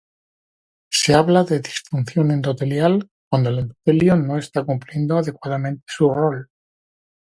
[0.91, 6.49] Se habla de disfunción endotelial cuando el endotelio no está cumpliendo adecuadamente su rol.